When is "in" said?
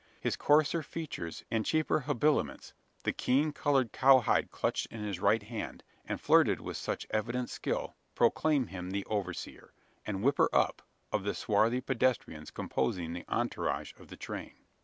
4.87-5.03